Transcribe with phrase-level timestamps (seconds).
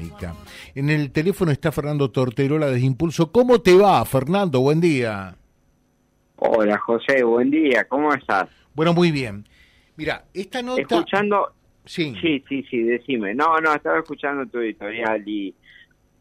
[0.00, 0.34] económica.
[0.74, 3.30] En el teléfono está Fernando Torterola desde Impulso.
[3.32, 4.60] ¿Cómo te va, Fernando?
[4.60, 5.36] Buen día.
[6.36, 7.84] Hola, José, buen día.
[7.88, 8.48] ¿Cómo estás?
[8.74, 9.46] Bueno, muy bien.
[9.96, 10.80] Mira, esta nota...
[10.80, 11.52] Escuchando...
[11.84, 12.14] Sí.
[12.20, 13.34] Sí, sí, sí, decime.
[13.34, 15.54] No, no, estaba escuchando tu editorial y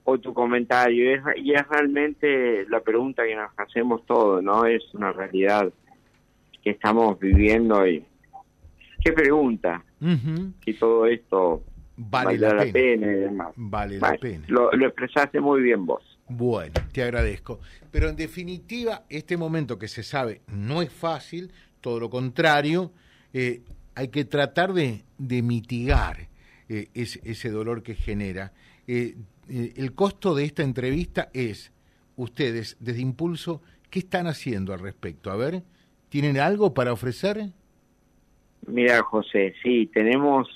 [0.06, 4.66] o tu comentario y es, realmente la pregunta que nos hacemos todos, ¿no?
[4.66, 5.72] Es una realidad
[6.64, 8.04] que estamos viviendo y
[9.04, 9.84] qué pregunta
[10.66, 11.62] si todo esto
[12.00, 13.08] vale, la, pena.
[13.08, 13.54] y demás.
[13.56, 14.46] Vale la pena.
[14.48, 16.04] Lo, expresaste muy bien vos.
[16.28, 17.60] Bueno, te agradezco.
[17.92, 22.92] Pero en definitiva, este momento que se sabe no es fácil, todo lo contrario,
[23.34, 23.62] eh,
[23.96, 26.30] hay que tratar de, de mitigar
[26.70, 28.54] eh, ese, dolor que genera.
[28.88, 29.16] Eh,
[29.48, 31.74] el costo de esta entrevista es,
[32.16, 35.32] ustedes desde Impulso, ¿qué están haciendo al respecto?
[35.32, 35.64] A ver,
[36.10, 37.50] ¿tienen algo para ofrecer?
[38.68, 40.48] Mira, José, sí, tenemos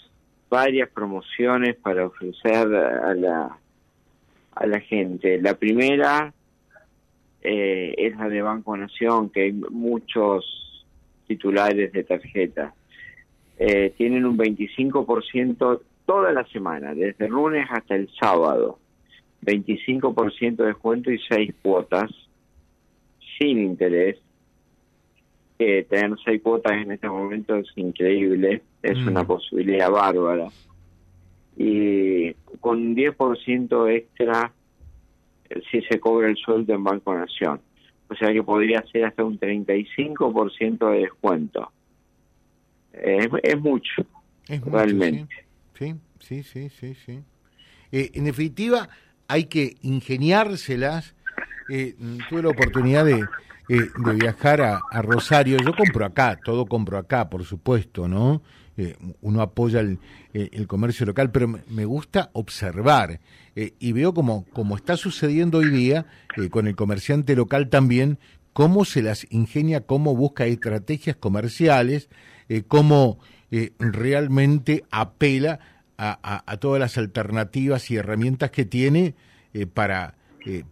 [0.53, 3.57] varias promociones para ofrecer a la,
[4.53, 5.41] a la gente.
[5.41, 6.31] La primera
[7.41, 10.85] eh, es la de Banco Nación, que hay muchos
[11.25, 12.71] titulares de tarjeta.
[13.57, 18.77] Eh, tienen un 25% toda la semana, desde lunes hasta el sábado.
[19.41, 22.11] 25% de descuento y 6 cuotas
[23.39, 24.19] sin interés
[25.89, 29.07] tener seis cuotas en este momento es increíble, es mm.
[29.07, 30.47] una posibilidad bárbara.
[31.57, 34.51] Y con un 10% extra
[35.49, 37.61] eh, si se cobra el sueldo en Banco Nación.
[38.09, 41.71] O sea que podría ser hasta un 35% de descuento.
[42.91, 44.05] Es, es mucho,
[44.47, 45.33] realmente.
[45.73, 47.23] Sí, sí, sí, sí, sí.
[47.91, 48.89] Eh, en definitiva,
[49.27, 51.15] hay que ingeniárselas.
[51.69, 51.95] Eh,
[52.29, 53.23] tuve la oportunidad de,
[53.69, 58.41] eh, de viajar a, Rosario, yo compro acá, todo compro acá, por supuesto, ¿no?
[58.75, 59.99] Eh, uno apoya el,
[60.33, 63.21] eh, el, comercio local, pero me, gusta observar
[63.55, 66.07] y veo como, como está sucediendo hoy día
[66.49, 68.17] con el comerciante local también,
[68.51, 72.09] cómo se las ingenia, cómo busca estrategias comerciales,
[72.67, 73.19] cómo
[73.77, 75.59] realmente apela
[75.99, 79.13] a, a, todas las alternativas y herramientas que tiene
[79.75, 80.15] para,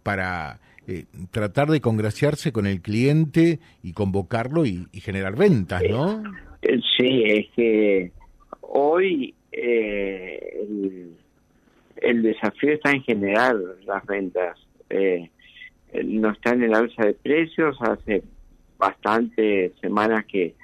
[0.02, 0.58] para
[0.88, 6.22] eh, tratar de congraciarse con el cliente y convocarlo y, generar ventas, ¿no?
[6.60, 8.10] Eh, sí, es que
[8.62, 10.58] hoy eh,
[12.00, 13.54] el, desafío está en generar
[13.86, 14.58] las ventas.
[16.04, 18.24] no está en el alza de precios, hace
[18.76, 20.54] bastantes semanas que,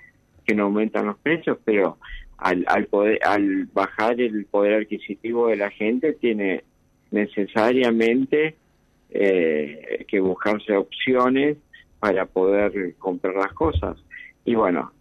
[0.45, 1.99] que no aumentan los precios, pero
[2.39, 6.65] al, al, poder, al bajar el poder adquisitivo de la gente tiene
[7.12, 8.56] necesariamente
[9.11, 11.57] eh, que buscarse opciones
[11.99, 13.97] para poder comprar las cosas.
[14.45, 14.93] Y bueno,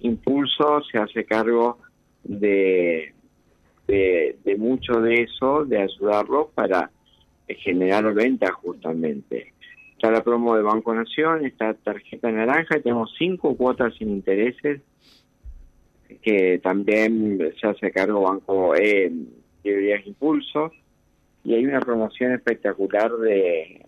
[0.00, 1.78] Impulso se hace cargo
[2.24, 3.12] de,
[3.86, 6.90] de, mucho de eso, de ayudarlo para
[7.48, 9.52] generar ventas justamente.
[9.92, 14.80] Está la promo de Banco Nación, está tarjeta naranja, tenemos cinco cuotas sin intereses
[16.22, 19.12] que también se hace cargo Banco E,
[19.62, 20.72] Librerías Impulso
[21.48, 23.80] y hay una promoción espectacular de,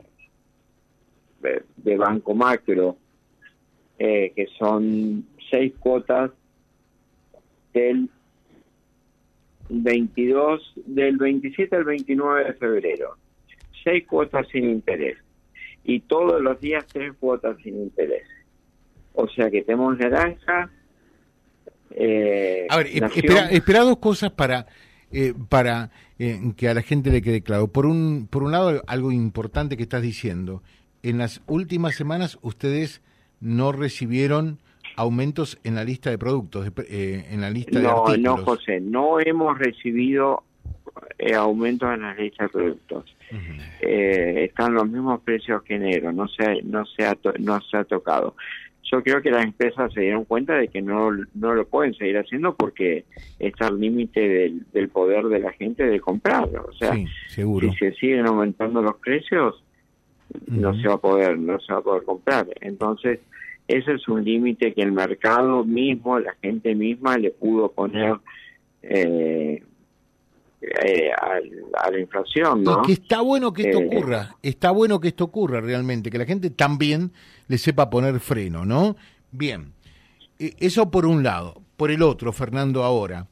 [1.76, 2.97] de, Banco Macro,
[3.98, 6.31] eh, que son seis cuotas
[7.75, 8.09] del
[9.69, 13.19] 22, del 27 al 29 de febrero.
[13.84, 15.19] Seis cuotas sin interés.
[15.84, 18.27] Y todos los días tres cuotas sin interés.
[19.12, 20.71] O sea que tenemos naranja.
[21.91, 24.66] Eh, a ver, espera, espera dos cosas para
[25.12, 27.69] eh, para eh, que a la gente le quede claro.
[27.69, 30.62] Por un, por un lado, algo importante que estás diciendo.
[31.03, 33.03] En las últimas semanas ustedes
[33.41, 34.59] no recibieron
[34.97, 38.19] aumentos en la lista de productos, eh, en la lista de artículos.
[38.21, 40.44] No, José, no hemos recibido
[41.37, 43.16] aumentos en la lista de productos.
[43.81, 47.04] están los mismos precios que enero, no se, no se,
[47.38, 48.34] no se ha tocado
[48.91, 52.19] yo creo que las empresas se dieron cuenta de que no, no lo pueden seguir
[52.19, 53.05] haciendo porque
[53.39, 56.67] está al límite del, poder de la gente de comprarlo.
[56.69, 59.63] O sea, si se siguen aumentando los precios,
[60.47, 62.47] no se va a poder, no se va a poder comprar.
[62.60, 63.21] Entonces,
[63.69, 68.16] ese es un límite que el mercado mismo, la gente misma le pudo poner
[68.83, 69.63] eh,
[70.62, 72.83] eh, a, la inflación, ¿no?
[72.83, 76.27] que está bueno que esto eh, ocurra, está bueno que esto ocurra realmente, que la
[76.27, 77.12] gente también
[77.48, 78.95] le sepa poner freno, ¿no?
[79.30, 79.72] Bien,
[80.39, 81.62] eh, eso por un lado.
[81.78, 83.27] Por el otro, Fernando, ahora,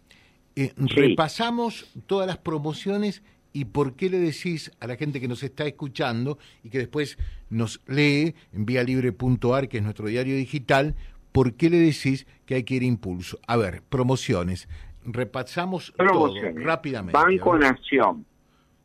[0.76, 3.22] repasamos todas las promociones
[3.52, 7.18] y por qué le decís a la gente que nos está escuchando y que después
[7.50, 10.94] nos lee en vialibre.ar, que es nuestro diario digital,
[11.32, 13.38] por qué le decís que hay que ir a impulso.
[13.46, 14.66] A ver, promociones
[15.04, 17.18] repasamos todo rápidamente.
[17.18, 18.24] Banco Nación,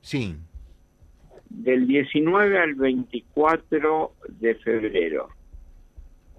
[0.02, 0.36] Sí.
[1.50, 5.30] Del 19 al 24 de febrero.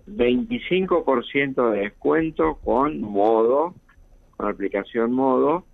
[0.07, 3.75] 25% de descuento con modo,
[4.37, 5.65] con aplicación modo,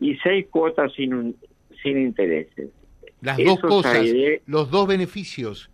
[0.00, 1.34] y seis cuotas sin,
[1.82, 2.70] sin intereses.
[3.20, 4.06] Las dos cosas,
[4.46, 5.70] los dos beneficios.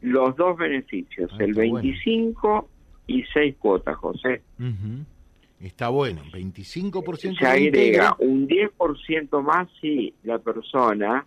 [0.00, 2.68] Los dos beneficios, ah, el 25
[3.06, 4.42] y seis cuotas, José.
[5.60, 11.26] Está bueno, 25% Se agrega un 10% más si la persona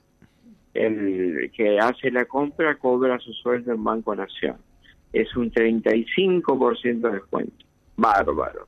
[0.77, 4.57] el que hace la compra cobra su sueldo en Banco Nación.
[5.11, 7.65] Es un 35% de descuento.
[7.95, 8.67] Bárbaro.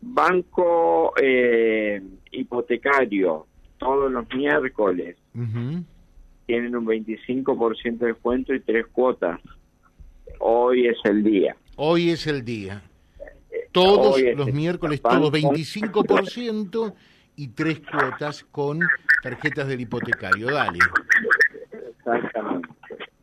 [0.00, 2.00] Banco eh,
[2.30, 3.46] hipotecario,
[3.78, 5.16] todos los miércoles,
[6.46, 9.40] tienen un 25% de descuento y tres cuotas.
[10.38, 11.56] Hoy es el día.
[11.76, 12.82] Hoy es el día.
[13.76, 16.94] Todos los miércoles, todos 25%
[17.36, 18.80] y tres cuotas con
[19.22, 20.46] tarjetas del hipotecario.
[20.46, 20.78] Dale.
[21.98, 22.68] Exactamente.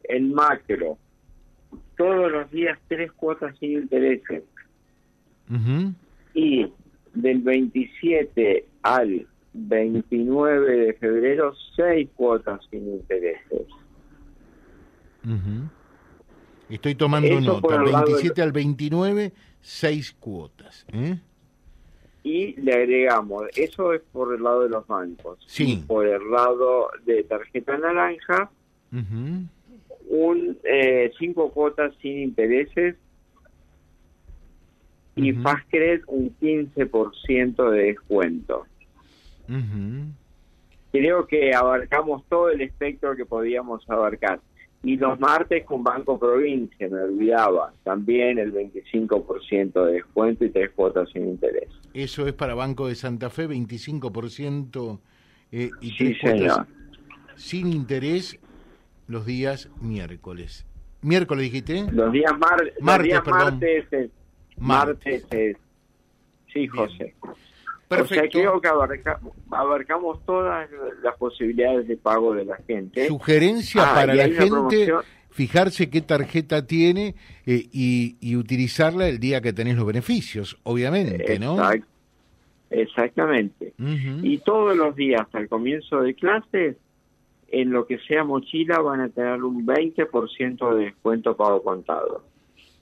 [0.04, 1.00] El macro,
[1.98, 4.44] todos los días tres cuotas sin intereses.
[6.36, 6.72] Y
[7.16, 13.68] del 27 al 29 de febrero, seis cuotas sin intereses.
[16.74, 17.78] Estoy tomando nota.
[17.78, 19.32] 27 al 29,
[19.62, 20.88] seis cuotas.
[20.92, 21.20] ¿eh?
[22.24, 25.38] Y le agregamos, eso es por el lado de los bancos.
[25.46, 25.84] Sí.
[25.86, 28.50] por el lado de tarjeta naranja,
[28.92, 32.96] un eh, cinco cuotas sin intereses
[35.16, 35.44] y uh
[36.08, 38.66] un 15% de descuento.
[40.92, 44.40] Creo que abarcamos todo el espectro que podíamos abarcar.
[44.84, 50.72] Y los martes con Banco Provincia, me olvidaba, también el 25% de descuento y tres
[50.72, 51.70] cuotas sin interés.
[51.94, 55.00] Eso es para Banco de Santa Fe, 25%
[55.54, 56.68] eh, y sí, señor.
[57.36, 58.40] sin interés
[59.08, 60.66] los días miércoles.
[61.02, 61.86] ¿Miércoles dijiste?
[61.92, 64.10] Los días, martes, martes, es,
[64.58, 65.58] martes es...
[66.52, 67.16] Sí, José.
[67.98, 68.40] Perfecto.
[68.40, 68.68] creo que
[69.52, 70.70] abarcamos todas
[71.02, 73.08] las posibilidades de pago de la gente.
[73.08, 74.92] Sugerencia ah, para la gente,
[75.30, 81.58] fijarse qué tarjeta tiene eh, y, utilizarla el día que tenés los beneficios, obviamente, ¿no?
[82.70, 83.74] Exactamente.
[83.78, 86.78] Y todos los días, hasta el comienzo de clases,
[87.50, 92.24] en lo que sea mochila, van a tener un 20% de descuento pago contado.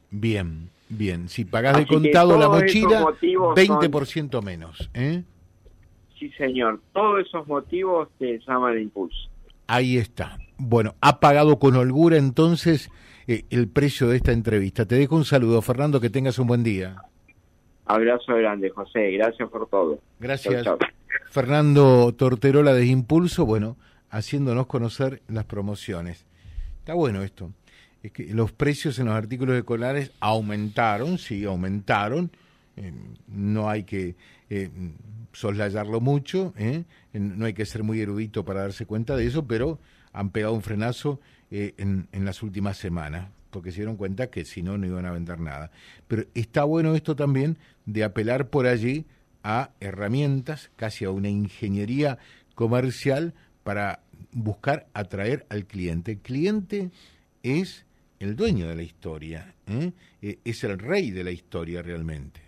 [0.10, 0.70] Bien.
[0.94, 4.90] Bien, si pagás de contado la mochila, 20% menos.
[4.94, 5.24] ¿eh?
[6.20, 6.82] Sí, señor.
[6.92, 9.30] Todos esos motivos te llaman impulso.
[9.68, 10.38] Ahí está.
[10.58, 12.92] Bueno, ha pagado con holgura entonces
[13.26, 14.86] eh, el precio de esta entrevista.
[14.86, 16.98] Te dejo un saludo, Fernando, que tengas un buen día.
[17.86, 19.12] Abrazo grande, José.
[19.12, 20.00] Gracias por todo.
[20.20, 20.68] Gracias.
[21.30, 23.78] Fernando Torterola de Impulso, bueno,
[24.10, 26.28] haciéndonos conocer las promociones.
[26.80, 27.54] Está bueno esto
[28.04, 32.32] es que los precios en los artículos escolares aumentaron, sí, aumentaron,
[32.78, 32.94] eh,
[33.28, 34.16] no hay que
[34.50, 34.70] eh,
[35.34, 36.84] soslayarlo mucho, ¿eh?
[37.14, 39.80] no hay que ser muy erudito para darse cuenta de eso, pero
[40.14, 41.20] han pegado un frenazo
[41.52, 45.12] en, en las últimas semanas, porque se dieron cuenta que si no, no iban a
[45.12, 45.72] vender nada.
[46.08, 49.06] Pero está bueno esto también de apelar por allí
[49.44, 52.18] a herramientas, casi a una ingeniería
[52.56, 53.34] comercial
[53.64, 56.14] para buscar atraer al cliente.
[56.14, 56.92] El cliente
[57.44, 57.86] es
[58.22, 59.92] el dueño de la historia, ¿eh?
[60.22, 62.42] E, es el rey de la historia realmente.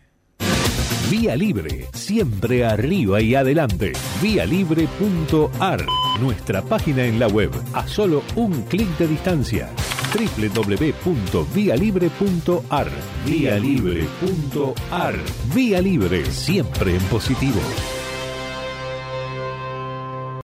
[1.09, 3.93] Vía Libre, siempre arriba y adelante.
[4.21, 5.85] Vialibre.ar,
[6.21, 9.69] nuestra página en la web, a solo un clic de distancia.
[10.13, 12.89] www.vialibre.ar,
[13.25, 15.15] vialibre.ar.
[15.53, 17.61] Vía Libre, siempre en positivo.